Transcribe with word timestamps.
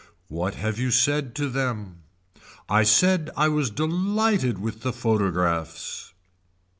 What 0.29 0.55
have 0.55 0.79
you 0.79 0.89
said 0.89 1.35
to 1.35 1.47
them. 1.47 1.97
I 2.67 2.81
said 2.81 3.29
I 3.37 3.49
was 3.49 3.69
delighted 3.69 4.57
with 4.57 4.81
the 4.81 4.91
photographs. 4.93 6.13